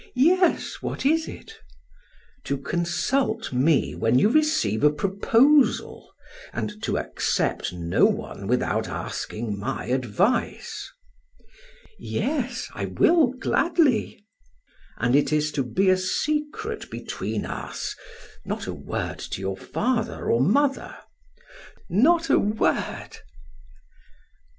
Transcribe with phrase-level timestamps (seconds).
[0.15, 1.53] "Yes; what is it?"
[2.45, 6.09] "To consult me when you receive a proposal
[6.51, 10.89] and to accept no one without asking my advice."
[11.99, 14.25] "Yes, I will gladly."
[14.97, 17.95] "And it is to be a secret between us
[18.43, 20.97] not a word to your father or mother."
[21.91, 23.19] "Not a word."